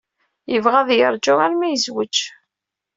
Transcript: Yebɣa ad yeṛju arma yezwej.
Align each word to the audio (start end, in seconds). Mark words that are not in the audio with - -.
Yebɣa 0.51 0.77
ad 0.83 0.89
yeṛju 0.99 1.35
arma 1.45 1.65
yezwej. 1.67 2.17